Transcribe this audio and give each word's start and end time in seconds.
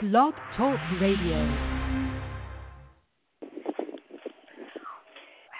Blog 0.00 0.32
Talk 0.56 0.78
Radio. 0.98 1.46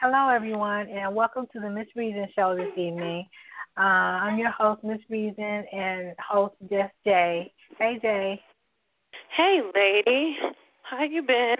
Hello, 0.01 0.31
everyone, 0.31 0.89
and 0.89 1.15
welcome 1.15 1.47
to 1.53 1.61
the 1.61 1.69
Miss 1.69 1.89
Reason 1.95 2.27
Show 2.35 2.57
this 2.57 2.73
evening. 2.73 3.29
Uh, 3.77 3.83
I'm 3.83 4.39
your 4.39 4.51
host, 4.51 4.83
Miss 4.83 5.01
Reason, 5.11 5.45
and 5.45 6.15
host 6.27 6.55
Jess 6.71 6.91
J. 7.05 7.53
Hey, 7.79 7.99
Jay. 8.01 8.41
Hey, 9.37 9.61
lady. 9.75 10.39
How 10.85 11.05
you 11.05 11.21
been? 11.21 11.57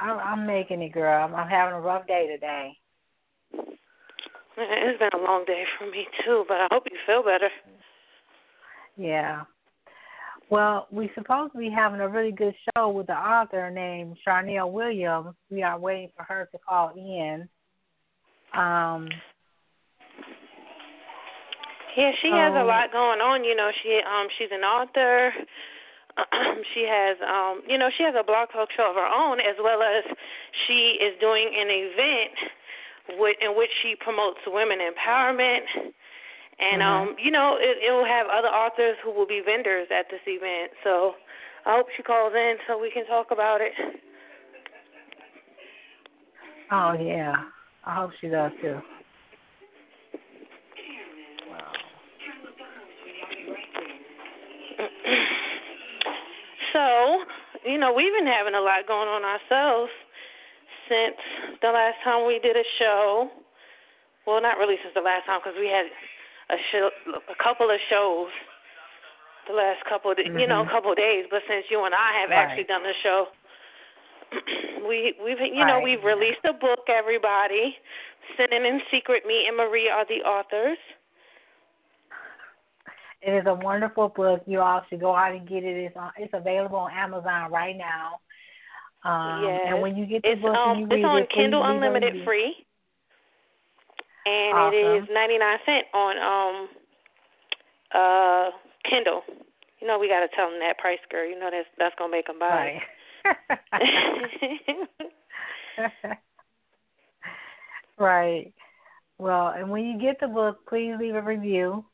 I'm, 0.00 0.18
I'm 0.20 0.46
making 0.46 0.80
it, 0.80 0.92
girl. 0.92 1.24
I'm, 1.24 1.34
I'm 1.34 1.48
having 1.48 1.74
a 1.74 1.80
rough 1.80 2.06
day 2.06 2.28
today. 2.28 2.70
It's 4.56 4.98
been 5.00 5.20
a 5.20 5.24
long 5.24 5.44
day 5.44 5.64
for 5.76 5.90
me 5.90 6.06
too, 6.24 6.44
but 6.46 6.58
I 6.58 6.68
hope 6.70 6.84
you 6.88 6.96
feel 7.04 7.24
better. 7.24 7.50
Yeah. 8.96 9.42
Well, 10.48 10.86
we 10.92 11.10
supposed 11.14 11.52
to 11.52 11.58
be 11.58 11.70
having 11.70 12.00
a 12.00 12.08
really 12.08 12.30
good 12.30 12.54
show 12.76 12.88
with 12.88 13.08
the 13.08 13.14
author 13.14 13.68
named 13.70 14.16
Sharnel 14.26 14.70
Williams. 14.70 15.34
We 15.50 15.62
are 15.62 15.78
waiting 15.78 16.10
for 16.16 16.22
her 16.22 16.48
to 16.52 16.58
call 16.58 16.92
in. 16.96 17.48
Um, 18.54 19.08
yeah, 21.96 22.12
she 22.22 22.28
has 22.28 22.52
a 22.54 22.62
lot 22.62 22.92
going 22.92 23.20
on. 23.20 23.42
You 23.42 23.56
know, 23.56 23.70
she 23.82 23.98
um 24.04 24.28
she's 24.38 24.52
an 24.52 24.62
author. 24.62 25.32
she 26.74 26.86
has 26.88 27.16
um 27.24 27.62
you 27.66 27.76
know 27.76 27.88
she 27.96 28.04
has 28.04 28.14
a 28.14 28.22
blog 28.22 28.48
talk 28.52 28.68
show 28.76 28.88
of 28.90 28.96
her 28.96 29.08
own 29.08 29.40
as 29.40 29.56
well 29.58 29.82
as 29.82 30.04
she 30.66 30.96
is 31.00 31.18
doing 31.20 31.50
an 31.52 31.68
event 31.68 33.18
with 33.18 33.36
in 33.40 33.56
which 33.56 33.70
she 33.82 33.96
promotes 33.98 34.38
women 34.46 34.78
empowerment 34.78 35.92
and 36.58 36.80
mm-hmm. 36.80 37.08
um, 37.10 37.16
you 37.22 37.30
know, 37.30 37.56
it 37.58 37.78
it 37.84 37.92
will 37.92 38.06
have 38.06 38.26
other 38.26 38.48
authors 38.48 38.96
who 39.04 39.12
will 39.12 39.26
be 39.26 39.42
vendors 39.44 39.88
at 39.90 40.06
this 40.10 40.20
event. 40.26 40.72
So 40.84 41.12
I 41.66 41.76
hope 41.76 41.86
she 41.96 42.02
calls 42.02 42.32
in 42.34 42.56
so 42.66 42.78
we 42.78 42.90
can 42.90 43.06
talk 43.06 43.28
about 43.30 43.60
it. 43.60 43.72
Oh 46.70 46.94
yeah. 47.00 47.34
I 47.84 47.94
hope 47.94 48.10
she 48.20 48.28
does 48.28 48.52
too. 48.60 48.80
So, 56.76 57.24
you 57.64 57.78
know, 57.80 57.94
we've 57.96 58.12
been 58.12 58.28
having 58.28 58.52
a 58.52 58.60
lot 58.60 58.84
going 58.86 59.08
on 59.08 59.24
ourselves 59.24 59.88
since 60.92 61.16
the 61.64 61.72
last 61.72 61.96
time 62.04 62.26
we 62.28 62.38
did 62.38 62.52
a 62.52 62.66
show. 62.78 63.30
Well, 64.26 64.42
not 64.42 64.58
really 64.58 64.76
since 64.84 64.92
the 64.92 65.00
last 65.00 65.24
time 65.24 65.40
because 65.40 65.56
we 65.56 65.72
had 65.72 65.88
a 66.50 66.56
show, 66.70 66.90
a 67.14 67.42
couple 67.42 67.70
of 67.70 67.78
shows 67.90 68.30
the 69.46 69.54
last 69.54 69.82
couple 69.88 70.10
of 70.10 70.18
mm-hmm. 70.18 70.38
you 70.38 70.46
know 70.46 70.62
a 70.62 70.70
couple 70.70 70.90
of 70.90 70.98
days. 70.98 71.26
But 71.30 71.42
since 71.48 71.66
you 71.70 71.84
and 71.84 71.94
I 71.94 72.20
have 72.20 72.30
right. 72.30 72.42
actually 72.42 72.64
done 72.64 72.82
the 72.82 72.96
show, 73.02 73.26
we 74.88 75.14
we've 75.22 75.38
you 75.38 75.62
right. 75.62 75.66
know 75.66 75.80
we've 75.80 76.02
released 76.02 76.44
a 76.44 76.52
book. 76.52 76.86
Everybody, 76.90 77.76
Sinning 78.36 78.66
in 78.66 78.80
Secret. 78.90 79.24
Me 79.26 79.46
and 79.48 79.56
Marie 79.56 79.88
are 79.88 80.06
the 80.06 80.22
authors. 80.26 80.78
It 83.22 83.32
is 83.32 83.46
a 83.46 83.54
wonderful 83.54 84.10
book. 84.14 84.42
You 84.46 84.60
all 84.60 84.82
should 84.88 85.00
go 85.00 85.14
out 85.14 85.32
and 85.32 85.48
get 85.48 85.64
it. 85.64 85.76
It's 85.76 85.96
on, 85.96 86.12
it's 86.16 86.34
available 86.34 86.78
on 86.78 86.92
Amazon 86.92 87.50
right 87.50 87.74
now. 87.76 88.20
Um, 89.02 89.42
yes. 89.42 89.60
And 89.68 89.82
when 89.82 89.96
you 89.96 90.06
get 90.06 90.22
the 90.22 90.32
it's, 90.32 90.42
book 90.42 90.54
um, 90.54 90.70
and 90.70 90.80
you 90.80 90.86
read 90.86 90.98
it's 90.98 91.06
on 91.06 91.18
it, 91.22 91.28
Kindle 91.34 91.64
Unlimited 91.64 92.24
free 92.24 92.65
and 94.26 94.58
awesome. 94.58 94.74
it 94.74 95.02
is 95.02 95.08
ninety 95.12 95.38
nine 95.38 95.58
cent 95.64 95.86
on 95.94 96.14
um 96.18 96.68
uh 97.94 98.50
Kindle. 98.88 99.22
You 99.80 99.86
know 99.86 99.98
we 99.98 100.08
got 100.08 100.20
to 100.20 100.28
tell 100.34 100.50
them 100.50 100.58
that 100.60 100.78
price, 100.78 100.98
girl. 101.10 101.28
You 101.28 101.38
know 101.38 101.48
that's 101.50 101.68
that's 101.78 101.94
gonna 101.98 102.10
make 102.10 102.26
them 102.26 102.38
buy. 102.38 102.82
Right. 103.24 103.72
right. 107.98 108.52
Well, 109.18 109.48
and 109.56 109.70
when 109.70 109.84
you 109.84 109.98
get 109.98 110.20
the 110.20 110.28
book, 110.28 110.58
please 110.68 110.94
leave 110.98 111.14
a 111.14 111.22
review. 111.22 111.84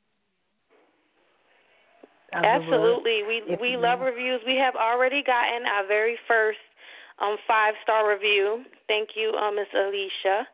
Absolutely, 2.33 3.23
we 3.29 3.43
if 3.47 3.61
we 3.61 3.77
love 3.77 4.01
reviews. 4.01 4.41
We 4.47 4.57
have 4.57 4.75
already 4.75 5.23
gotten 5.23 5.67
our 5.67 5.87
very 5.87 6.17
first 6.27 6.59
um 7.21 7.37
five 7.47 7.75
star 7.83 8.09
review. 8.11 8.65
Thank 8.89 9.11
you, 9.17 9.33
um, 9.33 9.57
Miss 9.57 9.69
Alicia 9.75 10.49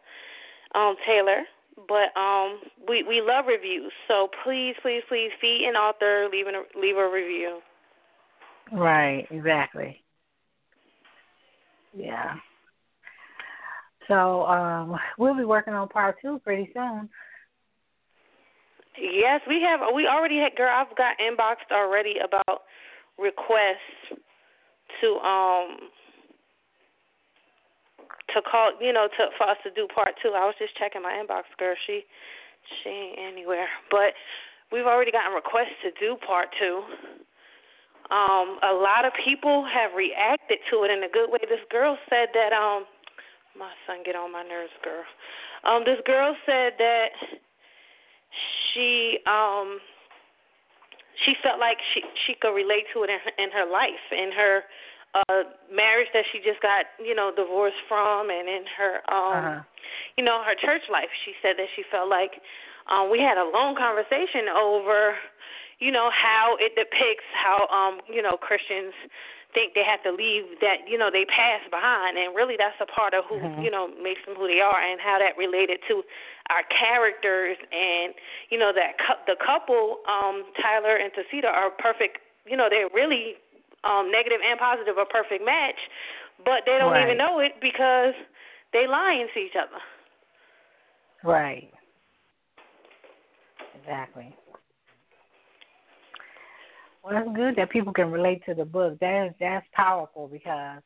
um 0.74 0.96
Taylor. 1.06 1.42
But 1.86 2.18
um, 2.18 2.60
we 2.88 3.04
we 3.04 3.22
love 3.24 3.44
reviews, 3.46 3.92
so 4.08 4.28
please, 4.42 4.74
please, 4.82 5.02
please 5.08 5.30
feed 5.40 5.66
an 5.68 5.76
author, 5.76 6.28
leave 6.32 6.46
a 6.46 6.78
leave 6.78 6.96
a 6.96 7.08
review. 7.08 7.60
Right. 8.72 9.26
Exactly. 9.30 10.02
Yeah. 11.96 12.34
So 14.08 14.44
um, 14.46 14.96
we'll 15.18 15.36
be 15.36 15.44
working 15.44 15.74
on 15.74 15.88
part 15.88 16.16
two 16.20 16.40
pretty 16.42 16.70
soon. 16.74 17.08
Yes, 19.00 19.40
we 19.46 19.62
have. 19.62 19.80
We 19.94 20.06
already 20.06 20.38
had. 20.38 20.56
Girl, 20.56 20.70
I've 20.74 20.96
got 20.96 21.16
inboxed 21.18 21.70
already 21.70 22.14
about 22.18 22.62
requests 23.18 24.18
to 25.00 25.06
um 25.18 25.76
to 28.34 28.42
call, 28.42 28.72
you 28.80 28.92
know, 28.92 29.08
to 29.08 29.22
for 29.36 29.48
us 29.48 29.56
to 29.64 29.70
do 29.70 29.86
part 29.88 30.14
two. 30.22 30.32
I 30.36 30.44
was 30.44 30.54
just 30.58 30.76
checking 30.76 31.02
my 31.02 31.12
inbox, 31.12 31.48
girl. 31.58 31.74
She 31.86 32.04
she 32.82 32.88
ain't 32.88 33.18
anywhere, 33.18 33.68
but 33.90 34.12
we've 34.72 34.86
already 34.86 35.12
gotten 35.12 35.32
requests 35.34 35.78
to 35.82 35.90
do 35.98 36.16
part 36.26 36.48
two. 36.58 36.82
Um, 38.10 38.56
a 38.64 38.72
lot 38.72 39.04
of 39.04 39.12
people 39.24 39.66
have 39.68 39.92
reacted 39.92 40.58
to 40.70 40.84
it 40.84 40.90
in 40.90 41.04
a 41.04 41.08
good 41.12 41.30
way. 41.30 41.40
This 41.44 41.60
girl 41.70 41.98
said 42.08 42.28
that 42.32 42.56
um, 42.56 42.84
my 43.58 43.72
son 43.86 44.00
get 44.04 44.16
on 44.16 44.32
my 44.32 44.42
nerves, 44.42 44.72
girl. 44.82 45.04
Um, 45.64 45.84
this 45.84 46.00
girl 46.06 46.34
said 46.46 46.72
that 46.78 47.12
she 48.72 49.18
um 49.26 49.80
she 51.24 51.34
felt 51.42 51.58
like 51.58 51.78
she 51.94 52.02
she 52.26 52.34
could 52.40 52.54
relate 52.54 52.84
to 52.94 53.02
it 53.02 53.10
in 53.10 53.44
in 53.44 53.50
her 53.50 53.68
life 53.70 54.04
in 54.12 54.30
her 54.32 54.62
uh 55.26 55.42
marriage 55.72 56.08
that 56.14 56.24
she 56.30 56.38
just 56.38 56.60
got 56.62 56.86
you 57.02 57.14
know 57.14 57.32
divorced 57.34 57.80
from 57.88 58.30
and 58.30 58.48
in 58.48 58.64
her 58.76 58.94
um 59.10 59.34
uh-huh. 59.34 59.60
you 60.16 60.24
know 60.24 60.42
her 60.44 60.54
church 60.54 60.82
life 60.92 61.10
she 61.24 61.32
said 61.42 61.56
that 61.58 61.66
she 61.74 61.82
felt 61.90 62.08
like 62.08 62.40
um 62.90 63.10
we 63.10 63.18
had 63.18 63.38
a 63.38 63.46
long 63.50 63.74
conversation 63.74 64.48
over 64.48 65.16
you 65.78 65.90
know 65.90 66.10
how 66.10 66.56
it 66.60 66.74
depicts 66.74 67.26
how 67.34 67.66
um 67.68 68.00
you 68.08 68.22
know 68.22 68.36
Christians 68.36 68.94
think 69.54 69.72
they 69.72 69.84
have 69.84 70.02
to 70.04 70.12
leave 70.12 70.44
that 70.60 70.84
you 70.84 70.98
know 70.98 71.08
they 71.08 71.24
pass 71.24 71.64
behind 71.70 72.18
and 72.20 72.36
really 72.36 72.54
that's 72.58 72.76
a 72.84 72.88
part 72.92 73.14
of 73.14 73.24
who 73.28 73.40
mm-hmm. 73.40 73.62
you 73.64 73.70
know 73.70 73.88
makes 73.96 74.20
them 74.26 74.36
who 74.36 74.46
they 74.46 74.60
are 74.60 74.76
and 74.76 75.00
how 75.00 75.16
that 75.16 75.38
related 75.40 75.80
to 75.88 76.04
our 76.52 76.60
characters 76.68 77.56
and 77.72 78.12
you 78.50 78.58
know 78.58 78.72
that 78.76 79.00
cu- 79.00 79.24
the 79.24 79.36
couple 79.40 80.04
um 80.04 80.44
Tyler 80.60 80.96
and 80.96 81.12
Tacita 81.16 81.48
are 81.48 81.70
perfect 81.70 82.20
you 82.44 82.56
know 82.56 82.68
they're 82.68 82.92
really 82.92 83.40
um, 83.84 84.10
negative 84.10 84.40
and 84.44 84.58
positive 84.58 84.96
a 84.98 85.04
perfect 85.06 85.44
match, 85.44 85.78
but 86.44 86.62
they 86.66 86.78
don't 86.78 86.92
right. 86.92 87.04
even 87.04 87.18
know 87.18 87.38
it 87.40 87.52
because 87.60 88.14
they 88.72 88.86
lying 88.86 89.28
to 89.34 89.40
each 89.40 89.56
other. 89.56 89.80
Right. 91.24 91.70
Exactly. 93.80 94.34
Well, 97.02 97.16
it's 97.16 97.36
good 97.36 97.56
that 97.56 97.70
people 97.70 97.92
can 97.92 98.10
relate 98.10 98.42
to 98.46 98.54
the 98.54 98.64
book. 98.64 98.98
That 99.00 99.28
is 99.28 99.34
that's 99.40 99.66
powerful 99.72 100.28
because 100.28 100.82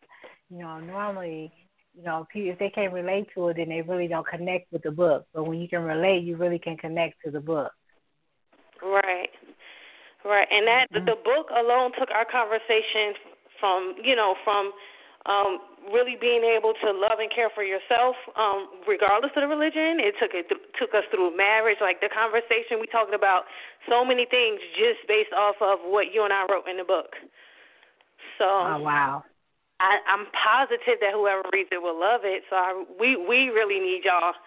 you 0.50 0.58
know 0.58 0.78
normally 0.78 1.52
you 1.94 2.04
know 2.04 2.26
if 2.32 2.58
they 2.58 2.70
can't 2.70 2.92
relate 2.92 3.26
to 3.34 3.48
it, 3.48 3.56
then 3.56 3.68
they 3.68 3.82
really 3.82 4.08
don't 4.08 4.26
connect 4.26 4.72
with 4.72 4.82
the 4.82 4.90
book. 4.90 5.26
But 5.34 5.44
when 5.44 5.60
you 5.60 5.68
can 5.68 5.82
relate, 5.82 6.22
you 6.22 6.36
really 6.36 6.58
can 6.58 6.76
connect 6.76 7.16
to 7.24 7.30
the 7.30 7.40
book. 7.40 7.72
Right. 8.82 9.30
Right, 10.24 10.46
and 10.46 10.66
that 10.70 10.86
mm-hmm. 10.94 11.04
the 11.04 11.18
book 11.18 11.50
alone 11.50 11.90
took 11.98 12.10
our 12.14 12.24
conversation 12.24 13.18
from 13.58 13.98
you 14.02 14.14
know 14.14 14.38
from 14.46 14.70
um, 15.26 15.58
really 15.90 16.14
being 16.14 16.42
able 16.42 16.74
to 16.78 16.90
love 16.90 17.18
and 17.18 17.30
care 17.30 17.50
for 17.54 17.62
yourself, 17.62 18.14
um, 18.34 18.70
regardless 18.86 19.30
of 19.34 19.42
the 19.42 19.50
religion. 19.50 19.98
It 19.98 20.14
took 20.22 20.30
it 20.34 20.46
took 20.78 20.94
us 20.94 21.02
through 21.10 21.34
marriage, 21.36 21.78
like 21.82 21.98
the 21.98 22.10
conversation 22.10 22.78
we 22.78 22.86
talked 22.86 23.14
about 23.14 23.50
so 23.90 24.04
many 24.04 24.26
things 24.26 24.62
just 24.78 25.02
based 25.06 25.34
off 25.34 25.58
of 25.58 25.82
what 25.82 26.14
you 26.14 26.22
and 26.22 26.32
I 26.32 26.46
wrote 26.46 26.70
in 26.70 26.78
the 26.78 26.86
book. 26.86 27.18
So, 28.38 28.46
oh 28.46 28.78
wow, 28.78 29.22
I, 29.82 29.98
I'm 30.06 30.30
positive 30.30 31.02
that 31.02 31.14
whoever 31.14 31.42
reads 31.50 31.70
it 31.74 31.82
will 31.82 31.98
love 31.98 32.22
it. 32.22 32.46
So 32.50 32.54
I, 32.54 32.78
we 32.98 33.18
we 33.18 33.50
really 33.50 33.82
need 33.82 34.02
y'all 34.06 34.38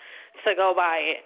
to 0.44 0.56
go 0.56 0.72
buy 0.76 1.20
it 1.20 1.24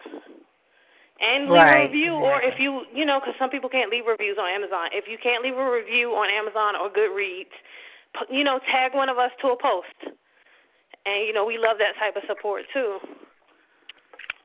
and 1.19 1.50
leave 1.50 1.60
right. 1.60 1.83
a 1.83 1.88
review 1.88 2.13
or 2.13 2.42
if 2.42 2.56
you 2.60 2.83
you 2.94 3.06
know 3.06 3.19
because 3.19 3.36
some 3.38 3.50
people 3.50 3.69
can't 3.69 3.92
leave 3.92 4.07
reviews 4.07 4.38
on 4.39 4.50
amazon 4.50 4.89
if 4.94 5.06
you 5.07 5.18
can't 5.21 5.44
leave 5.44 5.57
a 5.57 5.71
review 5.71 6.12
on 6.16 6.30
amazon 6.31 6.75
or 6.80 6.89
goodreads 6.89 7.51
you 8.31 8.44
know 8.44 8.60
tag 8.71 8.95
one 8.95 9.10
of 9.10 9.18
us 9.18 9.31
to 9.42 9.50
a 9.50 9.57
post 9.62 10.16
and 11.06 11.27
you 11.27 11.33
know 11.33 11.45
we 11.45 11.57
love 11.57 11.77
that 11.77 11.94
type 12.00 12.16
of 12.16 12.24
support 12.27 12.63
too 12.74 12.98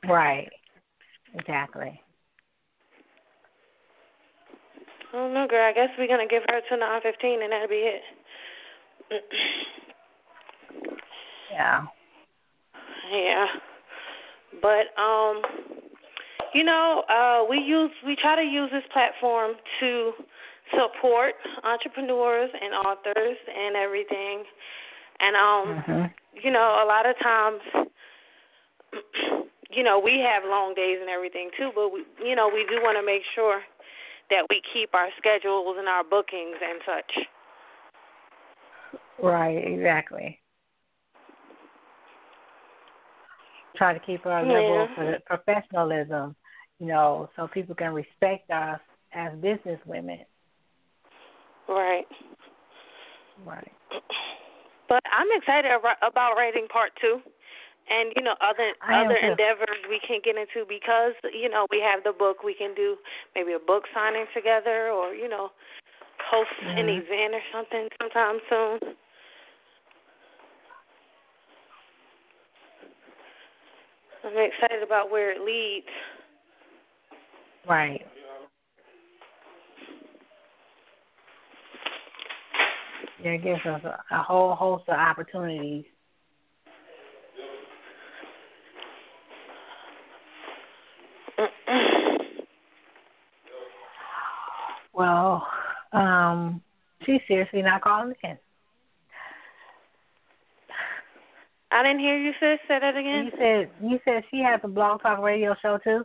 right 0.08 0.50
exactly 1.34 2.00
Oh 5.16 5.30
no, 5.32 5.46
girl. 5.46 5.64
I 5.64 5.72
guess 5.72 5.90
we're 5.96 6.08
gonna 6.08 6.26
give 6.26 6.42
her 6.48 6.60
to 6.60 6.76
nine 6.76 7.00
fifteen, 7.00 7.40
and 7.40 7.52
that'll 7.52 7.68
be 7.68 7.86
it. 7.86 8.02
yeah. 11.52 11.84
Yeah. 13.12 13.46
But 14.60 15.00
um, 15.00 15.42
you 16.54 16.64
know, 16.64 17.02
uh, 17.10 17.44
we 17.48 17.58
use 17.58 17.90
we 18.06 18.16
try 18.16 18.36
to 18.36 18.42
use 18.42 18.70
this 18.72 18.84
platform 18.92 19.52
to 19.80 20.12
support 20.70 21.34
entrepreneurs 21.62 22.50
and 22.54 22.74
authors 22.86 23.36
and 23.48 23.76
everything. 23.76 24.44
And 25.20 25.36
um, 25.36 25.82
mm-hmm. 25.82 26.04
you 26.42 26.50
know, 26.50 26.80
a 26.82 26.86
lot 26.86 27.06
of 27.08 27.16
times 27.22 27.60
you 29.70 29.82
know, 29.82 29.98
we 29.98 30.22
have 30.24 30.44
long 30.48 30.74
days 30.74 30.98
and 31.00 31.10
everything 31.10 31.50
too, 31.58 31.70
but 31.74 31.90
we 31.92 32.04
you 32.24 32.36
know, 32.36 32.48
we 32.52 32.64
do 32.70 32.76
want 32.82 32.96
to 32.96 33.04
make 33.04 33.22
sure 33.34 33.60
that 34.30 34.46
we 34.48 34.62
keep 34.72 34.94
our 34.94 35.08
schedules 35.18 35.76
and 35.78 35.88
our 35.88 36.04
bookings 36.04 36.56
and 36.62 36.80
such. 36.86 37.26
Right, 39.22 39.58
exactly. 39.58 40.40
Try 43.76 43.92
to 43.92 44.00
keep 44.00 44.24
our 44.26 44.44
yeah. 44.44 44.52
level 44.52 45.14
of 45.14 45.24
professionalism, 45.24 46.36
you 46.78 46.86
know, 46.86 47.28
so 47.36 47.46
people 47.46 47.74
can 47.74 47.92
respect 47.92 48.50
us 48.50 48.80
as 49.12 49.32
business 49.34 49.80
women. 49.86 50.20
Right. 51.68 52.06
Right. 53.46 53.72
But 54.88 55.00
I'm 55.10 55.26
excited 55.36 55.70
about 56.02 56.36
writing 56.36 56.66
part 56.70 56.90
two 57.00 57.20
and 57.90 58.12
you 58.16 58.22
know 58.22 58.34
other 58.40 58.72
other 58.88 59.16
endeavors 59.16 59.80
we 59.88 60.00
can 60.06 60.20
get 60.24 60.36
into 60.36 60.64
because 60.68 61.12
you 61.32 61.48
know 61.48 61.66
we 61.70 61.80
have 61.80 62.02
the 62.04 62.12
book 62.12 62.42
we 62.42 62.54
can 62.54 62.74
do 62.74 62.96
maybe 63.34 63.52
a 63.52 63.58
book 63.58 63.84
signing 63.94 64.26
together 64.34 64.88
or 64.88 65.12
you 65.14 65.28
know 65.28 65.50
host 66.30 66.48
mm-hmm. 66.64 66.78
an 66.78 66.88
event 66.88 67.34
or 67.34 67.44
something 67.52 67.88
sometime 68.00 68.38
soon 68.48 68.78
i'm 74.24 74.38
excited 74.38 74.82
about 74.82 75.10
where 75.10 75.30
it 75.30 75.44
leads 75.44 75.92
right 77.68 78.06
yeah 83.22 83.30
it 83.32 83.42
gives 83.42 83.64
us 83.66 83.82
a, 83.84 84.14
a 84.14 84.22
whole 84.22 84.54
host 84.54 84.84
of 84.88 84.98
opportunities 84.98 85.84
Well, 94.94 95.46
um, 95.92 96.62
she's 97.04 97.20
seriously 97.26 97.62
not 97.62 97.82
calling 97.82 98.14
in. 98.22 98.38
I 101.72 101.82
didn't 101.82 101.98
hear 101.98 102.16
you, 102.16 102.32
sis. 102.38 102.60
Say 102.68 102.78
that 102.78 102.96
again. 102.96 103.24
You 103.24 103.32
said 103.36 103.70
you 103.82 103.98
said 104.04 104.22
she 104.30 104.38
has 104.38 104.60
a 104.62 104.68
blog 104.68 105.02
talk 105.02 105.20
radio 105.20 105.56
show 105.60 105.78
too. 105.82 106.04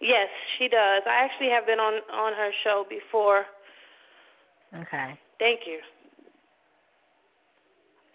Yes, 0.00 0.28
she 0.58 0.68
does. 0.68 1.02
I 1.06 1.24
actually 1.24 1.50
have 1.50 1.66
been 1.66 1.80
on 1.80 2.00
on 2.12 2.32
her 2.32 2.50
show 2.62 2.84
before. 2.88 3.44
Okay. 4.74 5.18
Thank 5.38 5.60
you. 5.66 5.78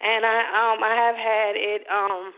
And 0.00 0.24
I 0.24 0.38
um 0.48 0.82
I 0.82 0.94
have 0.96 1.16
had 1.16 1.52
it 1.56 1.82
um 1.90 2.32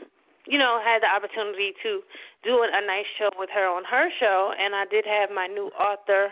you 0.47 0.59
know 0.59 0.81
had 0.83 1.03
the 1.03 1.11
opportunity 1.11 1.73
to 1.83 2.01
do 2.43 2.63
a 2.63 2.87
nice 2.87 3.07
show 3.19 3.31
with 3.39 3.51
her 3.55 3.67
on 3.67 3.85
her 3.85 4.11
show, 4.19 4.53
and 4.59 4.75
I 4.75 4.85
did 4.87 5.05
have 5.07 5.31
my 5.31 5.47
new 5.47 5.71
author 5.79 6.31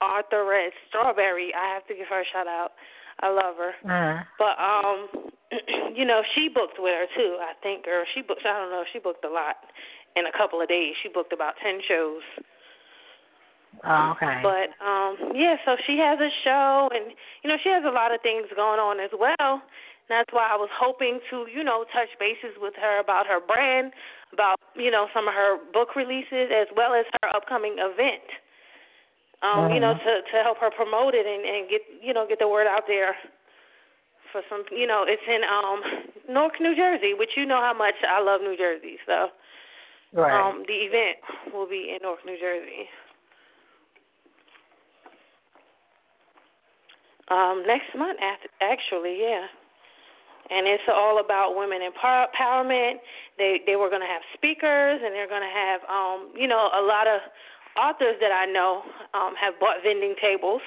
Arthur 0.00 0.44
Red 0.46 0.70
Strawberry. 0.88 1.52
I 1.54 1.74
have 1.74 1.86
to 1.88 1.94
give 1.94 2.06
her 2.08 2.22
a 2.22 2.28
shout 2.32 2.46
out. 2.46 2.72
I 3.20 3.30
love 3.30 3.56
her. 3.58 3.74
Uh-huh. 3.82 4.22
But 4.38 4.54
um 4.62 5.30
you 5.96 6.04
know, 6.04 6.22
she 6.34 6.48
booked 6.48 6.78
with 6.78 6.94
her 6.94 7.06
too, 7.16 7.38
I 7.40 7.54
think 7.62 7.86
or 7.86 8.04
she 8.14 8.22
booked 8.22 8.46
I 8.46 8.58
don't 8.58 8.70
know, 8.70 8.84
she 8.92 8.98
booked 8.98 9.24
a 9.24 9.30
lot 9.30 9.56
in 10.16 10.26
a 10.26 10.32
couple 10.32 10.60
of 10.62 10.68
days. 10.68 10.94
She 11.02 11.08
booked 11.08 11.32
about 11.32 11.54
ten 11.62 11.80
shows. 11.86 12.22
Oh, 13.84 14.14
okay. 14.16 14.40
But 14.42 14.74
um 14.84 15.32
yeah, 15.34 15.56
so 15.64 15.76
she 15.86 15.98
has 15.98 16.18
a 16.18 16.30
show 16.44 16.88
and 16.92 17.12
you 17.42 17.48
know, 17.50 17.56
she 17.62 17.68
has 17.70 17.84
a 17.86 17.94
lot 17.94 18.14
of 18.14 18.20
things 18.22 18.46
going 18.54 18.80
on 18.80 19.00
as 19.00 19.10
well. 19.12 19.62
And 19.62 20.10
that's 20.10 20.32
why 20.32 20.48
I 20.48 20.56
was 20.56 20.70
hoping 20.72 21.20
to, 21.30 21.46
you 21.52 21.62
know, 21.62 21.84
touch 21.92 22.08
bases 22.18 22.56
with 22.56 22.74
her 22.80 22.98
about 22.98 23.26
her 23.26 23.40
brand, 23.44 23.92
about, 24.32 24.56
you 24.74 24.90
know, 24.90 25.06
some 25.12 25.28
of 25.28 25.34
her 25.34 25.58
book 25.72 25.94
releases 25.96 26.48
as 26.48 26.66
well 26.74 26.94
as 26.94 27.04
her 27.20 27.28
upcoming 27.28 27.76
event 27.76 28.24
um, 29.42 29.70
you 29.70 29.78
know, 29.78 29.92
uh-huh. 29.94 30.22
to 30.26 30.30
to 30.34 30.36
help 30.42 30.58
her 30.58 30.70
promote 30.70 31.14
it 31.14 31.26
and 31.26 31.44
and 31.46 31.70
get 31.70 31.82
you 32.02 32.12
know 32.12 32.26
get 32.26 32.38
the 32.38 32.48
word 32.48 32.66
out 32.66 32.84
there 32.88 33.14
for 34.32 34.42
some. 34.50 34.64
You 34.74 34.86
know, 34.86 35.04
it's 35.06 35.22
in 35.26 35.42
um 35.46 35.80
Newark, 36.28 36.60
New 36.60 36.74
Jersey, 36.74 37.14
which 37.14 37.30
you 37.36 37.46
know 37.46 37.62
how 37.62 37.74
much 37.74 37.94
I 38.02 38.20
love 38.22 38.40
New 38.40 38.56
Jersey. 38.56 38.98
So, 39.06 39.30
right. 40.12 40.34
um, 40.34 40.64
the 40.66 40.74
event 40.74 41.22
will 41.54 41.68
be 41.68 41.94
in 41.94 42.02
Newark, 42.02 42.26
New 42.26 42.38
Jersey. 42.38 42.90
Um, 47.30 47.62
next 47.66 47.92
month, 47.96 48.18
actually, 48.60 49.20
yeah. 49.20 49.46
And 50.50 50.66
it's 50.66 50.88
all 50.88 51.20
about 51.20 51.56
women 51.56 51.84
empowerment. 51.84 53.04
They 53.36 53.60
they 53.66 53.76
were 53.76 53.90
going 53.90 54.00
to 54.00 54.08
have 54.08 54.24
speakers, 54.32 55.00
and 55.04 55.12
they're 55.12 55.28
going 55.28 55.44
to 55.44 55.52
have 55.52 55.80
um, 55.84 56.32
you 56.32 56.48
know, 56.48 56.72
a 56.72 56.80
lot 56.80 57.06
of 57.06 57.20
authors 57.76 58.16
that 58.20 58.32
I 58.32 58.46
know 58.46 58.82
um, 59.12 59.34
have 59.36 59.60
bought 59.60 59.84
vending 59.84 60.14
tables. 60.20 60.62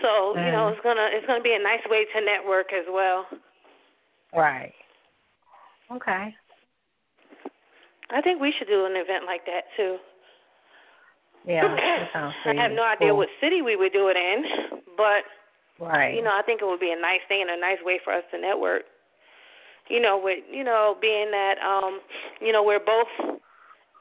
So 0.00 0.36
you 0.36 0.52
know 0.52 0.68
mm. 0.68 0.72
it's 0.72 0.80
gonna 0.80 1.08
it's 1.12 1.26
gonna 1.26 1.44
be 1.44 1.52
a 1.52 1.62
nice 1.62 1.84
way 1.88 2.06
to 2.14 2.24
network 2.24 2.72
as 2.72 2.86
well. 2.88 3.26
Right. 4.32 4.72
Okay. 5.92 6.34
I 8.12 8.20
think 8.20 8.40
we 8.40 8.54
should 8.56 8.68
do 8.68 8.86
an 8.86 8.92
event 8.92 9.24
like 9.26 9.44
that 9.46 9.68
too. 9.76 9.96
Yeah, 11.44 11.68
that 11.68 12.08
sounds 12.12 12.34
pretty. 12.42 12.58
I 12.58 12.62
have 12.62 12.72
no 12.72 12.84
idea 12.84 13.08
cool. 13.08 13.18
what 13.18 13.28
city 13.40 13.60
we 13.60 13.76
would 13.76 13.92
do 13.92 14.08
it 14.08 14.16
in, 14.16 14.44
but 14.96 15.28
right. 15.78 16.14
you 16.14 16.22
know 16.22 16.32
I 16.32 16.42
think 16.42 16.62
it 16.62 16.66
would 16.66 16.80
be 16.80 16.94
a 16.96 17.00
nice 17.00 17.20
thing 17.28 17.42
and 17.42 17.50
a 17.50 17.60
nice 17.60 17.78
way 17.84 18.00
for 18.02 18.12
us 18.12 18.24
to 18.32 18.40
network. 18.40 18.82
You 19.88 20.00
know, 20.00 20.20
with 20.22 20.38
you 20.50 20.64
know 20.64 20.96
being 21.00 21.30
that 21.30 21.56
um 21.58 22.00
you 22.40 22.52
know 22.52 22.62
we're 22.62 22.80
both 22.80 23.40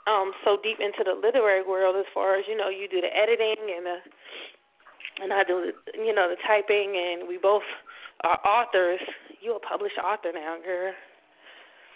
um 0.08 0.32
so 0.44 0.58
deep 0.62 0.80
into 0.80 1.04
the 1.04 1.20
literary 1.20 1.68
world 1.68 1.96
as 1.98 2.06
far 2.14 2.38
as 2.38 2.46
you 2.48 2.58
know 2.58 2.70
you 2.70 2.88
do 2.88 3.02
the 3.02 3.12
editing 3.12 3.76
and 3.76 3.86
the 3.86 3.98
and 5.22 5.34
I 5.34 5.44
do 5.44 5.72
the 5.72 5.98
you 5.98 6.14
know 6.14 6.30
the 6.30 6.38
typing 6.48 6.96
and 6.96 7.28
we 7.28 7.38
both 7.38 7.64
are 8.24 8.40
authors. 8.46 9.02
You 9.42 9.56
a 9.56 9.60
published 9.60 9.98
author 9.98 10.32
now, 10.34 10.58
girl. 10.64 10.94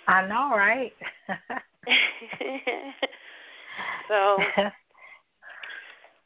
I 0.07 0.27
know, 0.27 0.55
right? 0.55 0.93
so 4.07 4.38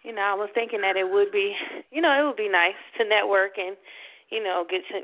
you 0.03 0.13
know, 0.13 0.21
I 0.21 0.33
was 0.33 0.49
thinking 0.53 0.81
that 0.81 0.97
it 0.97 1.09
would 1.09 1.31
be 1.31 1.53
you 1.91 2.01
know, 2.01 2.11
it 2.11 2.25
would 2.25 2.37
be 2.37 2.49
nice 2.49 2.79
to 2.97 3.05
network 3.07 3.57
and 3.57 3.75
you 4.29 4.43
know, 4.43 4.65
get 4.69 4.81
to 4.91 4.99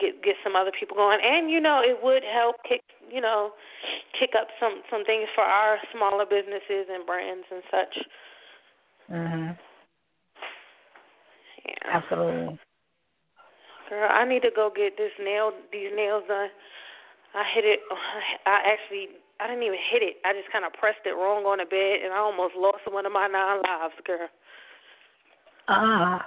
get 0.00 0.22
get 0.22 0.36
some 0.44 0.56
other 0.56 0.72
people 0.78 0.96
going 0.96 1.18
and 1.22 1.50
you 1.50 1.60
know, 1.60 1.80
it 1.82 1.98
would 2.02 2.22
help 2.22 2.56
kick 2.68 2.82
you 3.10 3.20
know, 3.20 3.52
kick 4.18 4.30
up 4.38 4.48
some 4.60 4.82
some 4.90 5.04
things 5.04 5.28
for 5.34 5.44
our 5.44 5.78
smaller 5.92 6.26
businesses 6.26 6.86
and 6.92 7.06
brands 7.06 7.46
and 7.50 7.62
such. 7.70 7.94
Mhm. 9.10 9.58
Yeah. 11.64 11.96
Absolutely. 11.96 12.58
Girl, 13.88 14.08
I 14.10 14.24
need 14.24 14.42
to 14.42 14.50
go 14.54 14.70
get 14.74 14.96
this 14.98 15.12
nail 15.18 15.52
these 15.72 15.90
nails 15.94 16.24
done. 16.28 16.50
I 17.34 17.44
hit 17.54 17.64
it. 17.64 17.80
I 18.46 18.60
actually 18.76 19.08
I 19.40 19.46
didn't 19.46 19.62
even 19.62 19.78
hit 19.78 20.02
it. 20.02 20.16
I 20.26 20.34
just 20.34 20.50
kind 20.50 20.64
of 20.66 20.74
pressed 20.74 21.06
it 21.06 21.14
wrong 21.14 21.46
on 21.46 21.58
the 21.58 21.68
bed, 21.68 22.02
and 22.02 22.12
I 22.12 22.18
almost 22.18 22.58
lost 22.58 22.82
one 22.90 23.06
of 23.06 23.12
my 23.12 23.28
nine 23.30 23.62
lives, 23.62 23.94
girl. 24.02 24.28
Ah. 25.68 26.18
Uh, 26.18 26.22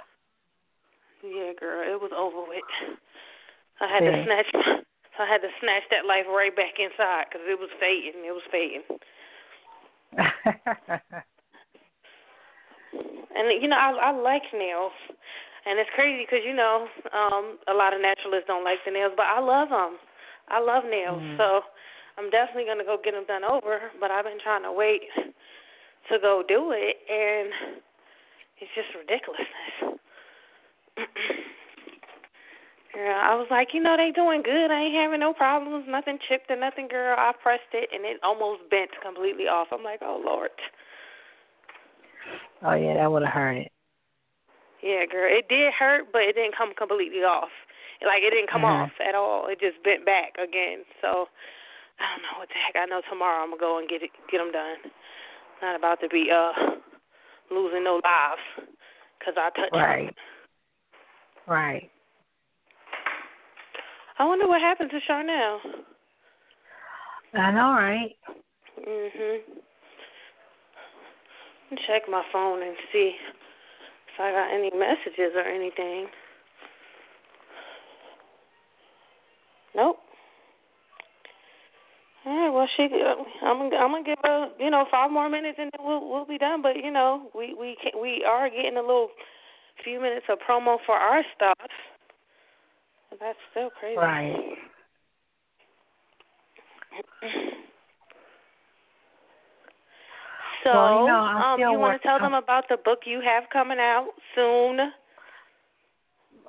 yeah, 1.22 1.52
girl, 1.58 1.84
it 1.84 2.00
was 2.00 2.10
over 2.16 2.48
with. 2.48 2.64
I 3.80 3.86
had 3.86 4.02
yeah. 4.04 4.16
to 4.16 4.24
snatch 4.24 4.50
I 5.20 5.28
had 5.28 5.44
to 5.44 5.52
snatch 5.60 5.84
that 5.92 6.08
life 6.08 6.24
right 6.26 6.54
back 6.54 6.80
inside 6.80 7.28
because 7.28 7.44
it 7.44 7.58
was 7.60 7.68
fading. 7.76 8.24
It 8.24 8.32
was 8.32 8.48
fading. 8.48 8.82
and 13.36 13.44
you 13.60 13.68
know, 13.68 13.76
I 13.76 14.08
I 14.08 14.10
like 14.16 14.42
nails, 14.56 14.96
and 15.68 15.78
it's 15.78 15.90
crazy 15.94 16.24
because 16.24 16.44
you 16.44 16.56
know, 16.56 16.88
um, 17.12 17.58
a 17.68 17.74
lot 17.76 17.92
of 17.92 18.00
naturalists 18.00 18.48
don't 18.48 18.64
like 18.64 18.80
the 18.84 18.90
nails, 18.90 19.12
but 19.16 19.28
I 19.28 19.38
love 19.40 19.68
them. 19.68 20.00
I 20.48 20.58
love 20.60 20.84
nails, 20.88 21.22
mm. 21.22 21.36
so 21.36 21.60
I'm 22.18 22.30
definitely 22.30 22.66
gonna 22.66 22.84
go 22.84 22.98
get 23.02 23.14
them 23.14 23.24
done 23.26 23.44
over. 23.44 23.90
But 24.00 24.10
I've 24.10 24.24
been 24.24 24.40
trying 24.42 24.62
to 24.62 24.72
wait 24.72 25.02
to 25.16 26.18
go 26.18 26.42
do 26.46 26.72
it, 26.72 26.96
and 27.08 27.78
it's 28.60 28.70
just 28.74 28.94
ridiculousness. 28.94 29.98
Girl, 32.92 33.16
I 33.16 33.34
was 33.34 33.48
like, 33.50 33.68
you 33.72 33.80
know, 33.80 33.96
they 33.96 34.12
doing 34.12 34.42
good. 34.44 34.70
I 34.70 34.84
ain't 34.84 34.94
having 34.94 35.20
no 35.20 35.32
problems, 35.32 35.86
nothing 35.88 36.18
chipped 36.28 36.50
or 36.50 36.60
nothing, 36.60 36.88
girl. 36.88 37.16
I 37.16 37.32
pressed 37.42 37.72
it 37.72 37.88
and 37.88 38.04
it 38.04 38.20
almost 38.22 38.68
bent 38.68 38.90
completely 39.00 39.48
off. 39.48 39.68
I'm 39.72 39.82
like, 39.82 40.00
oh 40.02 40.20
Lord. 40.22 40.52
Oh 42.60 42.74
yeah, 42.74 42.94
that 43.00 43.10
would 43.10 43.24
have 43.24 43.32
hurt 43.32 43.56
it. 43.64 43.72
Yeah, 44.82 45.06
girl. 45.10 45.24
It 45.24 45.48
did 45.48 45.72
hurt, 45.72 46.12
but 46.12 46.20
it 46.20 46.34
didn't 46.36 46.56
come 46.56 46.74
completely 46.76 47.24
off. 47.24 47.48
Like 48.04 48.20
it 48.20 48.30
didn't 48.30 48.50
come 48.50 48.68
mm-hmm. 48.68 48.92
off 48.92 48.92
at 49.00 49.14
all. 49.14 49.46
It 49.48 49.58
just 49.58 49.82
bent 49.82 50.04
back 50.04 50.36
again. 50.36 50.84
So 51.00 51.32
I 52.00 52.04
don't 52.14 52.22
know 52.22 52.38
what 52.38 52.48
the 52.48 52.54
heck. 52.54 52.76
I 52.76 52.86
know 52.86 53.02
tomorrow 53.08 53.42
I'm 53.42 53.50
gonna 53.50 53.60
go 53.60 53.78
and 53.78 53.88
get 53.88 54.02
it, 54.02 54.10
get 54.30 54.38
them 54.38 54.52
done. 54.52 54.90
Not 55.60 55.76
about 55.76 56.00
to 56.00 56.08
be 56.08 56.30
uh 56.32 56.52
losing 57.50 57.84
no 57.84 58.00
lives 58.02 58.70
because 59.18 59.34
I 59.36 59.50
touched 59.50 59.72
right. 59.72 60.06
Them. 60.06 60.14
Right. 61.46 61.90
I 64.18 64.24
wonder 64.24 64.46
what 64.46 64.60
happened 64.60 64.90
to 64.90 65.00
Sharnel. 65.10 65.58
I 67.34 67.50
know, 67.50 67.72
right? 67.72 68.16
Mhm. 68.78 69.40
Check 71.86 72.02
my 72.08 72.22
phone 72.32 72.62
and 72.62 72.76
see 72.92 73.16
if 74.08 74.20
I 74.20 74.30
got 74.30 74.52
any 74.52 74.70
messages 74.70 75.32
or 75.34 75.42
anything. 75.42 76.06
Nope. 79.74 79.98
All 82.24 82.36
right. 82.36 82.50
Well, 82.52 82.68
she. 82.76 82.88
I'm. 83.42 83.60
I'm 83.72 83.92
gonna 83.92 84.04
give 84.04 84.18
her. 84.22 84.48
You 84.58 84.70
know, 84.70 84.86
five 84.90 85.10
more 85.10 85.28
minutes 85.28 85.58
and 85.60 85.70
then 85.76 85.86
we'll 85.86 86.08
we'll 86.08 86.26
be 86.26 86.38
done. 86.38 86.62
But 86.62 86.76
you 86.76 86.90
know, 86.90 87.30
we 87.34 87.54
we 87.54 87.76
can, 87.82 88.00
we 88.00 88.24
are 88.26 88.48
getting 88.48 88.76
a 88.76 88.80
little 88.80 89.08
few 89.84 90.00
minutes 90.00 90.26
of 90.28 90.38
promo 90.48 90.78
for 90.86 90.94
our 90.94 91.22
stuff. 91.34 91.68
That's 93.20 93.38
still 93.50 93.70
crazy. 93.78 93.98
Right. 93.98 94.36
So, 100.64 100.70
well, 100.70 101.00
you, 101.00 101.06
know, 101.06 101.14
um, 101.14 101.60
you 101.60 101.78
want 101.78 102.00
to 102.00 102.06
tell 102.06 102.20
them 102.20 102.34
about 102.34 102.64
the 102.68 102.76
book 102.84 103.00
you 103.04 103.20
have 103.20 103.44
coming 103.52 103.78
out 103.78 104.08
soon? 104.34 104.78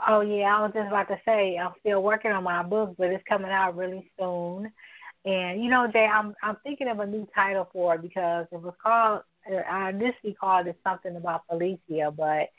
Oh 0.08 0.22
yeah, 0.22 0.56
I 0.56 0.62
was 0.62 0.72
just 0.74 0.88
about 0.88 1.08
to 1.08 1.18
say 1.26 1.58
I'm 1.58 1.74
still 1.80 2.04
working 2.04 2.32
on 2.32 2.44
my 2.44 2.62
book, 2.62 2.96
but 2.98 3.08
it's 3.08 3.24
coming 3.28 3.52
out 3.52 3.76
really 3.76 4.12
soon. 4.20 4.72
And 5.26 5.64
you 5.64 5.70
know, 5.70 5.88
Jay, 5.92 6.06
I'm 6.06 6.36
I'm 6.44 6.58
thinking 6.64 6.90
of 6.90 7.00
a 7.00 7.06
new 7.06 7.28
title 7.34 7.70
for 7.72 7.96
it 7.96 8.02
because 8.02 8.46
it 8.52 8.62
was 8.62 8.74
called 8.82 9.22
I 9.70 9.90
initially 9.90 10.34
called 10.34 10.68
it 10.68 10.80
something 10.84 11.16
about 11.16 11.44
Felicia, 11.50 12.12
but 12.16 12.50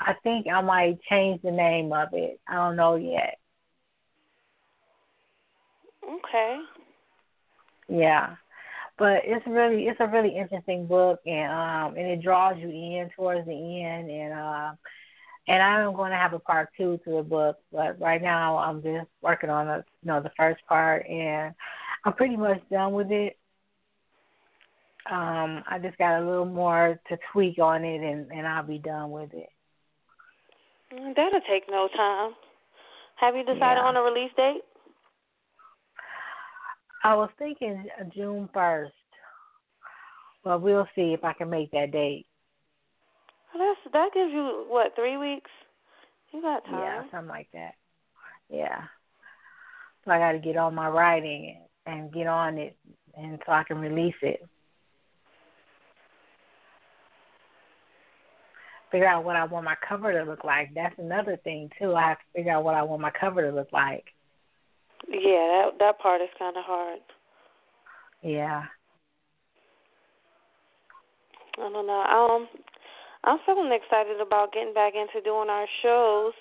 I 0.00 0.14
think 0.22 0.46
I 0.46 0.60
might 0.60 1.00
change 1.02 1.42
the 1.42 1.50
name 1.50 1.92
of 1.92 2.08
it. 2.12 2.40
I 2.48 2.54
don't 2.54 2.76
know 2.76 2.96
yet. 2.96 3.38
Okay. 6.04 6.58
Yeah. 7.88 8.36
But 8.98 9.22
it's 9.24 9.46
really 9.46 9.86
it's 9.86 10.00
a 10.00 10.06
really 10.06 10.36
interesting 10.36 10.86
book 10.86 11.20
and 11.26 11.52
um 11.52 11.96
and 11.96 12.06
it 12.06 12.22
draws 12.22 12.56
you 12.58 12.68
in 12.68 13.10
towards 13.16 13.46
the 13.46 13.82
end 13.82 14.10
and 14.10 14.32
uh 14.32 14.72
and 15.46 15.62
I'm 15.62 15.94
going 15.94 16.10
to 16.10 16.16
have 16.16 16.32
a 16.32 16.38
part 16.38 16.70
two 16.76 16.98
to 17.04 17.16
the 17.16 17.22
book, 17.22 17.58
but 17.72 18.00
right 18.00 18.22
now 18.22 18.56
I'm 18.56 18.82
just 18.82 19.08
working 19.22 19.50
on 19.50 19.66
the 19.66 19.84
you 20.02 20.08
know 20.08 20.20
the 20.20 20.32
first 20.36 20.60
part 20.68 21.06
and 21.06 21.54
I'm 22.04 22.14
pretty 22.14 22.36
much 22.36 22.62
done 22.70 22.92
with 22.92 23.10
it. 23.10 23.36
Um 25.10 25.62
I 25.68 25.78
just 25.82 25.98
got 25.98 26.20
a 26.20 26.24
little 26.24 26.46
more 26.46 26.98
to 27.08 27.18
tweak 27.32 27.58
on 27.58 27.84
it 27.84 28.00
and 28.00 28.30
and 28.32 28.46
I'll 28.46 28.66
be 28.66 28.78
done 28.78 29.10
with 29.10 29.32
it. 29.34 29.50
That'll 30.90 31.40
take 31.48 31.64
no 31.68 31.88
time. 31.94 32.32
Have 33.16 33.36
you 33.36 33.42
decided 33.42 33.80
yeah. 33.80 33.84
on 33.84 33.96
a 33.96 34.02
release 34.02 34.30
date? 34.36 34.62
I 37.02 37.14
was 37.14 37.30
thinking 37.38 37.86
June 38.14 38.48
first. 38.54 38.92
Well, 40.44 40.58
we'll 40.58 40.88
see 40.94 41.12
if 41.12 41.24
I 41.24 41.32
can 41.32 41.50
make 41.50 41.70
that 41.72 41.90
date. 41.92 42.26
Well, 43.54 43.74
that's 43.84 43.92
that 43.92 44.14
gives 44.14 44.32
you 44.32 44.64
what 44.68 44.94
three 44.96 45.16
weeks? 45.16 45.50
You 46.32 46.42
got 46.42 46.64
time. 46.64 46.80
Yeah, 46.80 47.02
something 47.10 47.28
like 47.28 47.48
that. 47.52 47.74
Yeah. 48.50 48.82
So 50.04 50.10
I 50.10 50.18
got 50.18 50.32
to 50.32 50.38
get 50.38 50.56
on 50.56 50.74
my 50.74 50.88
writing 50.88 51.62
and 51.86 52.12
get 52.12 52.26
on 52.26 52.58
it, 52.58 52.76
and 53.16 53.38
so 53.46 53.52
I 53.52 53.62
can 53.64 53.78
release 53.78 54.14
it. 54.22 54.40
figure 58.94 59.08
out 59.08 59.24
what 59.24 59.34
I 59.34 59.44
want 59.44 59.64
my 59.64 59.74
cover 59.88 60.12
to 60.12 60.22
look 60.22 60.44
like. 60.44 60.72
That's 60.72 60.94
another 60.98 61.36
thing 61.42 61.68
too. 61.80 61.96
I 61.96 62.10
have 62.10 62.18
to 62.18 62.24
figure 62.32 62.52
out 62.52 62.62
what 62.62 62.76
I 62.76 62.82
want 62.84 63.02
my 63.02 63.10
cover 63.10 63.42
to 63.42 63.52
look 63.52 63.72
like. 63.72 64.04
Yeah, 65.08 65.64
that 65.66 65.70
that 65.80 65.98
part 65.98 66.20
is 66.20 66.28
kind 66.38 66.56
of 66.56 66.62
hard. 66.64 67.00
Yeah. 68.22 68.62
I 71.58 71.60
don't 71.60 71.86
know. 71.88 72.02
Um, 72.02 72.48
I'm 73.24 73.38
feeling 73.46 73.72
excited 73.72 74.20
about 74.20 74.52
getting 74.52 74.74
back 74.74 74.92
into 74.94 75.24
doing 75.24 75.48
our 75.48 75.66
shows. 75.82 76.32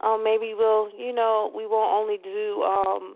Um, 0.00 0.22
maybe 0.22 0.52
we'll, 0.56 0.90
you 0.98 1.14
know, 1.14 1.50
we 1.54 1.66
won't 1.66 1.94
only 1.94 2.18
do 2.22 2.62
um 2.62 3.14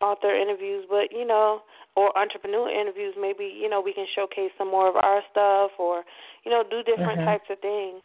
author 0.00 0.34
interviews, 0.34 0.84
but 0.88 1.10
you 1.10 1.26
know, 1.26 1.62
or 1.96 2.16
entrepreneur 2.16 2.68
interviews. 2.70 3.14
Maybe 3.20 3.44
you 3.44 3.68
know 3.68 3.80
we 3.80 3.92
can 3.92 4.06
showcase 4.14 4.50
some 4.58 4.70
more 4.70 4.88
of 4.88 4.96
our 4.96 5.22
stuff, 5.30 5.72
or 5.78 6.04
you 6.44 6.50
know, 6.50 6.62
do 6.68 6.82
different 6.82 7.20
mm-hmm. 7.20 7.26
types 7.26 7.44
of 7.50 7.58
things. 7.60 8.02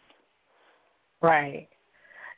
Right. 1.22 1.68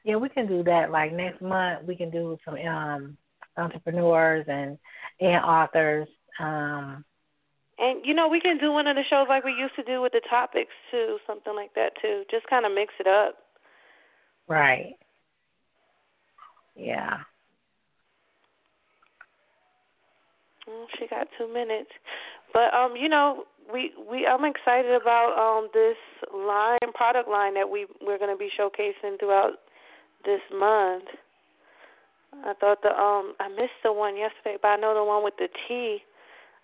Yeah, 0.04 0.16
we 0.16 0.30
can 0.30 0.48
do 0.48 0.64
that. 0.64 0.92
Like 0.92 1.14
next 1.14 1.42
month, 1.42 1.86
we 1.88 1.96
can 1.96 2.10
do 2.10 2.38
some 2.46 2.56
um 2.56 3.18
entrepreneurs 3.58 4.46
and 4.48 4.78
and 5.20 5.44
authors. 5.44 6.08
Um 6.40 7.04
and 7.80 8.06
you 8.06 8.14
know, 8.14 8.28
we 8.28 8.40
can 8.40 8.58
do 8.58 8.72
one 8.72 8.88
of 8.88 8.96
the 8.96 9.04
shows 9.10 9.28
like 9.30 9.44
we 9.44 9.52
used 9.52 9.76
to 9.76 9.84
do 9.84 10.02
with 10.02 10.12
the 10.12 10.22
topics 10.30 10.72
too, 10.92 11.18
something 11.28 11.56
like 11.56 11.74
that 11.76 11.94
too. 12.02 12.24
Just 12.30 12.48
kind 12.48 12.66
of 12.66 12.72
mix 12.74 12.94
it 13.00 13.08
up. 13.08 13.36
Right. 14.48 14.96
Yeah. 16.76 17.18
Well, 20.68 20.88
she 21.00 21.08
got 21.08 21.28
two 21.38 21.52
minutes, 21.52 21.92
but 22.54 22.74
um, 22.74 22.96
you 22.96 23.10
know, 23.10 23.46
we 23.72 23.92
we 24.10 24.26
I'm 24.26 24.46
excited 24.46 24.94
about 25.00 25.36
um 25.38 25.70
this 25.74 25.98
line 26.34 26.92
product 26.94 27.30
line 27.30 27.54
that 27.56 27.70
we 27.70 27.86
we're 28.02 28.18
going 28.18 28.32
to 28.32 28.38
be 28.38 28.50
showcasing 28.58 29.20
throughout 29.20 29.54
this 30.26 30.42
month. 30.52 31.06
I 32.46 32.54
thought 32.60 32.82
the 32.82 32.90
um 32.90 33.34
I 33.40 33.48
missed 33.50 33.80
the 33.84 33.94
one 33.94 34.18
yesterday, 34.18 34.58
but 34.62 34.68
I 34.70 34.76
know 34.78 34.94
the 34.94 35.04
one 35.04 35.24
with 35.24 35.36
the 35.38 35.48
tea. 35.68 36.00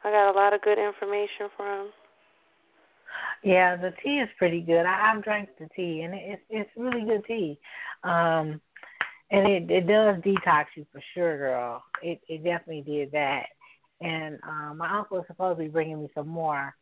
I 0.03 0.11
got 0.11 0.31
a 0.31 0.37
lot 0.37 0.53
of 0.53 0.61
good 0.61 0.77
information 0.77 1.49
from. 1.55 1.89
Yeah, 3.43 3.75
the 3.75 3.93
tea 4.03 4.19
is 4.19 4.29
pretty 4.37 4.61
good. 4.61 4.85
I, 4.85 5.11
I've 5.11 5.23
drank 5.23 5.49
the 5.59 5.69
tea, 5.75 6.01
and 6.01 6.13
it's 6.13 6.41
it's 6.49 6.69
really 6.75 7.05
good 7.05 7.25
tea. 7.25 7.59
Um, 8.03 8.61
and 9.31 9.47
it 9.47 9.69
it 9.69 9.87
does 9.87 10.21
detox 10.21 10.65
you 10.75 10.85
for 10.91 11.01
sure, 11.13 11.37
girl. 11.37 11.83
It 12.01 12.19
it 12.27 12.43
definitely 12.43 12.81
did 12.81 13.11
that. 13.11 13.45
And 14.01 14.39
um, 14.47 14.77
my 14.77 14.97
uncle 14.97 15.19
is 15.19 15.27
supposed 15.27 15.57
to 15.57 15.63
be 15.63 15.69
bringing 15.69 16.01
me 16.01 16.09
some 16.13 16.27
more 16.27 16.75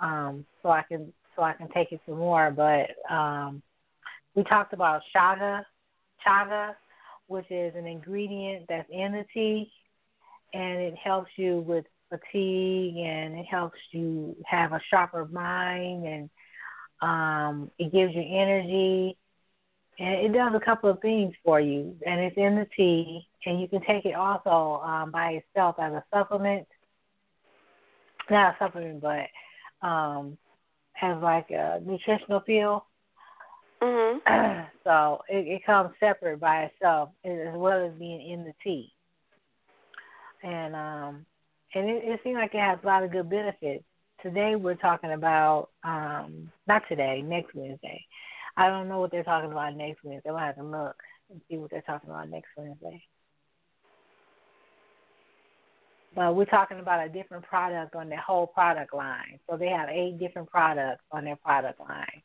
um, 0.00 0.44
so 0.62 0.70
I 0.70 0.82
can 0.82 1.12
so 1.36 1.42
I 1.42 1.52
can 1.52 1.68
take 1.70 1.92
it 1.92 2.00
some 2.06 2.18
more. 2.18 2.50
But 2.50 3.12
um, 3.12 3.62
we 4.34 4.44
talked 4.44 4.72
about 4.72 5.02
chaga, 5.14 5.64
chaga, 6.26 6.74
which 7.26 7.50
is 7.50 7.74
an 7.76 7.86
ingredient 7.86 8.66
that's 8.68 8.88
in 8.90 9.12
the 9.12 9.24
tea, 9.32 9.70
and 10.52 10.80
it 10.80 10.94
helps 10.96 11.30
you 11.36 11.60
with 11.66 11.84
fatigue 12.18 12.96
and 12.96 13.38
it 13.38 13.46
helps 13.46 13.78
you 13.92 14.36
have 14.46 14.72
a 14.72 14.80
sharper 14.90 15.26
mind 15.26 16.06
and 16.06 16.30
um, 17.02 17.70
it 17.78 17.92
gives 17.92 18.14
you 18.14 18.22
energy 18.22 19.16
and 19.98 20.26
it 20.26 20.32
does 20.32 20.52
a 20.54 20.64
couple 20.64 20.90
of 20.90 21.00
things 21.00 21.34
for 21.44 21.60
you 21.60 21.96
and 22.06 22.20
it's 22.20 22.36
in 22.36 22.56
the 22.56 22.66
tea 22.76 23.26
and 23.46 23.60
you 23.60 23.68
can 23.68 23.80
take 23.82 24.04
it 24.04 24.14
also 24.14 24.82
um, 24.84 25.10
by 25.10 25.32
itself 25.32 25.76
as 25.78 25.92
a 25.92 26.04
supplement 26.12 26.66
not 28.30 28.54
a 28.54 28.56
supplement 28.58 29.00
but 29.00 29.26
um, 29.86 30.38
has 30.94 31.20
like 31.22 31.50
a 31.50 31.80
nutritional 31.84 32.40
feel. 32.40 32.86
Mm-hmm. 33.82 34.62
so 34.84 35.22
it, 35.28 35.46
it 35.46 35.66
comes 35.66 35.90
separate 36.00 36.40
by 36.40 36.64
itself 36.64 37.10
as 37.24 37.54
well 37.54 37.86
as 37.86 37.92
being 37.98 38.30
in 38.30 38.44
the 38.44 38.54
tea. 38.62 38.92
And 40.42 40.74
um, 40.74 41.26
and 41.74 41.88
it, 41.88 42.04
it 42.04 42.20
seems 42.22 42.36
like 42.36 42.54
it 42.54 42.60
has 42.60 42.78
a 42.82 42.86
lot 42.86 43.02
of 43.02 43.12
good 43.12 43.28
benefits. 43.28 43.84
Today 44.22 44.56
we're 44.56 44.74
talking 44.74 45.12
about 45.12 45.70
um, 45.82 46.50
not 46.66 46.82
today, 46.88 47.22
next 47.22 47.54
Wednesday. 47.54 48.04
I 48.56 48.68
don't 48.68 48.88
know 48.88 49.00
what 49.00 49.10
they're 49.10 49.24
talking 49.24 49.50
about 49.50 49.76
next 49.76 50.04
Wednesday. 50.04 50.30
I'll 50.30 50.38
have 50.38 50.56
to 50.56 50.62
look 50.62 50.96
and 51.30 51.40
see 51.48 51.56
what 51.56 51.70
they're 51.70 51.82
talking 51.82 52.10
about 52.10 52.30
next 52.30 52.48
Wednesday. 52.56 53.02
But 56.14 56.36
we're 56.36 56.44
talking 56.44 56.78
about 56.78 57.04
a 57.04 57.08
different 57.08 57.44
product 57.44 57.96
on 57.96 58.08
their 58.08 58.20
whole 58.20 58.46
product 58.46 58.94
line. 58.94 59.40
So 59.50 59.56
they 59.56 59.68
have 59.68 59.88
eight 59.88 60.18
different 60.18 60.48
products 60.48 61.02
on 61.10 61.24
their 61.24 61.36
product 61.36 61.80
line. 61.80 62.22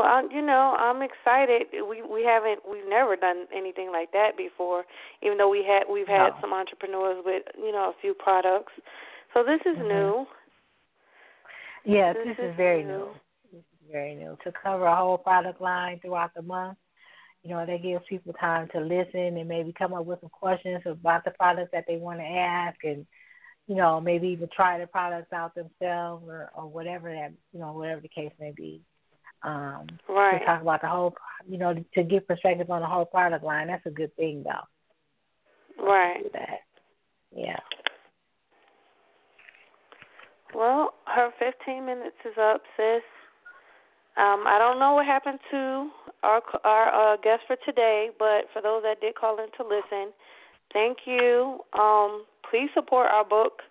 Well, 0.00 0.08
I, 0.08 0.22
you 0.34 0.40
know, 0.40 0.74
I'm 0.78 1.02
excited. 1.02 1.66
We 1.72 2.00
we 2.02 2.24
haven't 2.24 2.60
we've 2.70 2.88
never 2.88 3.16
done 3.16 3.44
anything 3.54 3.92
like 3.92 4.10
that 4.12 4.34
before. 4.34 4.84
Even 5.22 5.36
though 5.36 5.50
we 5.50 5.62
had 5.62 5.82
we've 5.92 6.08
had 6.08 6.30
no. 6.30 6.36
some 6.40 6.52
entrepreneurs 6.54 7.22
with 7.22 7.42
you 7.58 7.70
know 7.70 7.90
a 7.90 8.00
few 8.00 8.14
products, 8.14 8.72
so 9.34 9.44
this 9.44 9.60
is 9.66 9.76
mm-hmm. 9.76 9.88
new. 9.88 10.26
Yeah, 11.84 12.14
this, 12.14 12.28
this, 12.28 12.36
is, 12.38 12.50
is, 12.52 12.56
very 12.56 12.82
new. 12.82 12.88
new. 12.88 13.08
This 13.52 13.60
is 13.60 13.92
very 13.92 14.14
new 14.14 14.38
to 14.42 14.52
cover 14.62 14.86
a 14.86 14.96
whole 14.96 15.18
product 15.18 15.60
line 15.60 16.00
throughout 16.00 16.32
the 16.34 16.42
month. 16.42 16.78
You 17.42 17.50
know, 17.50 17.66
that 17.66 17.82
gives 17.82 18.04
people 18.08 18.32
time 18.32 18.68
to 18.72 18.80
listen 18.80 19.36
and 19.36 19.48
maybe 19.48 19.74
come 19.76 19.92
up 19.92 20.06
with 20.06 20.20
some 20.20 20.30
questions 20.30 20.80
about 20.86 21.24
the 21.24 21.32
products 21.32 21.72
that 21.72 21.84
they 21.86 21.96
want 21.96 22.20
to 22.20 22.24
ask 22.24 22.78
and 22.84 23.04
you 23.66 23.76
know, 23.76 24.00
maybe 24.00 24.28
even 24.28 24.48
try 24.54 24.78
the 24.78 24.86
products 24.86 25.32
out 25.32 25.54
themselves 25.54 26.24
or, 26.26 26.50
or 26.56 26.66
whatever 26.66 27.12
that 27.12 27.32
you 27.52 27.60
know, 27.60 27.72
whatever 27.72 28.00
the 28.00 28.08
case 28.08 28.32
may 28.40 28.52
be. 28.56 28.80
Um 29.42 29.86
right. 30.08 30.38
to 30.38 30.44
talk 30.44 30.62
about 30.62 30.82
the 30.82 30.88
whole 30.88 31.14
you 31.48 31.58
know, 31.58 31.74
to 31.94 32.02
get 32.02 32.28
perspective 32.28 32.70
on 32.70 32.80
the 32.80 32.86
whole 32.86 33.04
product 33.04 33.44
line, 33.44 33.68
that's 33.68 33.86
a 33.86 33.90
good 33.90 34.14
thing 34.16 34.44
though. 34.44 35.82
Right. 35.82 36.30
That. 36.32 36.60
Yeah. 37.34 37.58
Well, 40.54 40.94
her 41.06 41.30
15 41.38 41.86
minutes 41.86 42.16
is 42.24 42.36
up, 42.38 42.62
sis. 42.76 43.02
Um, 44.16 44.44
I 44.46 44.58
don't 44.58 44.78
know 44.78 44.94
what 44.94 45.06
happened 45.06 45.38
to 45.50 45.90
our 46.22 46.42
our 46.64 47.14
uh, 47.14 47.16
guest 47.16 47.42
for 47.46 47.56
today, 47.64 48.10
but 48.18 48.46
for 48.52 48.60
those 48.60 48.82
that 48.82 49.00
did 49.00 49.14
call 49.14 49.38
in 49.38 49.46
to 49.56 49.62
listen, 49.62 50.12
thank 50.72 50.98
you. 51.06 51.60
Um, 51.78 52.24
please 52.50 52.68
support 52.74 53.08
our 53.10 53.24
book, 53.24 53.62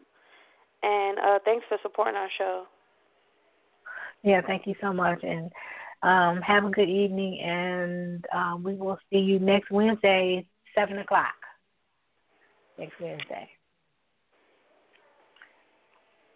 and 0.82 1.20
uh, 1.20 1.40
thanks 1.44 1.66
for 1.68 1.78
supporting 1.84 2.16
our 2.16 2.30
show. 2.38 2.64
Yeah, 4.24 4.42
thank 4.46 4.68
you 4.68 4.76
so 4.82 4.92
much, 4.92 5.24
and 5.24 5.52
um, 6.04 6.42
have 6.42 6.66
a 6.66 6.70
good 6.72 6.90
evening. 6.90 7.40
And 7.42 8.26
um, 8.34 8.64
we 8.64 8.76
will 8.76 8.98
see 9.12 9.20
you 9.20 9.40
next 9.40 9.72
Wednesday, 9.72 10.46
seven 10.76 11.00
o'clock. 11.00 11.34
Next 12.78 13.00
Wednesday. 13.00 13.50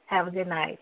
Have 0.06 0.28
a 0.28 0.32
good 0.32 0.48
night. 0.48 0.80